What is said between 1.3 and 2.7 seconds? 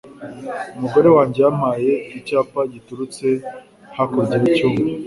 yampaye icyapa